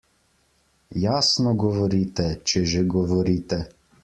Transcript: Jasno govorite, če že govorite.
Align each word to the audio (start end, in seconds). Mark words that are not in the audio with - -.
Jasno 1.03 1.53
govorite, 1.65 2.27
če 2.53 2.65
že 2.73 2.85
govorite. 2.97 3.63